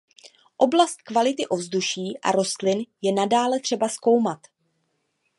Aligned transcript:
Oblast 0.57 1.01
kvality 1.03 1.47
ovzduší 1.47 2.17
a 2.21 2.31
rostlin 2.31 2.83
je 3.01 3.11
nadále 3.11 3.59
třeba 3.59 3.89
zkoumat. 3.89 4.39